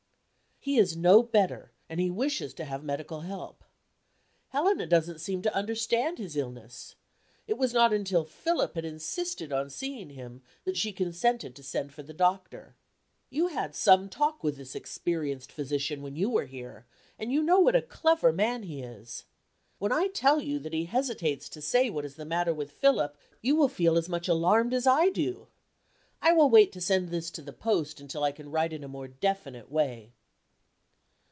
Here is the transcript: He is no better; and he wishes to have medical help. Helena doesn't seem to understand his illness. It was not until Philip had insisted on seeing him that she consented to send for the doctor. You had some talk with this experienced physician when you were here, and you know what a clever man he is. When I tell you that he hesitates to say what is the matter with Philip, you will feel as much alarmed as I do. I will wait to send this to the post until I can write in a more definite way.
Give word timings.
He 0.63 0.77
is 0.77 0.95
no 0.95 1.23
better; 1.23 1.71
and 1.89 1.99
he 1.99 2.11
wishes 2.11 2.53
to 2.53 2.65
have 2.65 2.83
medical 2.83 3.21
help. 3.21 3.63
Helena 4.49 4.85
doesn't 4.85 5.17
seem 5.17 5.41
to 5.41 5.55
understand 5.55 6.19
his 6.19 6.37
illness. 6.37 6.93
It 7.47 7.57
was 7.57 7.73
not 7.73 7.91
until 7.91 8.25
Philip 8.25 8.75
had 8.75 8.85
insisted 8.85 9.51
on 9.51 9.71
seeing 9.71 10.11
him 10.11 10.43
that 10.65 10.77
she 10.77 10.91
consented 10.93 11.55
to 11.55 11.63
send 11.63 11.95
for 11.95 12.03
the 12.03 12.13
doctor. 12.13 12.75
You 13.31 13.47
had 13.47 13.73
some 13.73 14.07
talk 14.07 14.43
with 14.43 14.57
this 14.57 14.75
experienced 14.75 15.51
physician 15.51 16.03
when 16.03 16.15
you 16.15 16.29
were 16.29 16.45
here, 16.45 16.85
and 17.17 17.31
you 17.31 17.41
know 17.41 17.59
what 17.59 17.75
a 17.75 17.81
clever 17.81 18.31
man 18.31 18.61
he 18.61 18.83
is. 18.83 19.25
When 19.79 19.91
I 19.91 20.09
tell 20.09 20.39
you 20.41 20.59
that 20.59 20.73
he 20.73 20.85
hesitates 20.85 21.49
to 21.49 21.61
say 21.63 21.89
what 21.89 22.05
is 22.05 22.17
the 22.17 22.23
matter 22.23 22.53
with 22.53 22.69
Philip, 22.71 23.17
you 23.41 23.55
will 23.55 23.67
feel 23.67 23.97
as 23.97 24.07
much 24.07 24.27
alarmed 24.27 24.75
as 24.75 24.85
I 24.85 25.09
do. 25.09 25.47
I 26.21 26.33
will 26.33 26.51
wait 26.51 26.71
to 26.73 26.81
send 26.81 27.09
this 27.09 27.31
to 27.31 27.41
the 27.41 27.51
post 27.51 27.99
until 27.99 28.23
I 28.23 28.31
can 28.31 28.51
write 28.51 28.73
in 28.73 28.83
a 28.83 28.87
more 28.87 29.07
definite 29.07 29.71
way. 29.71 30.13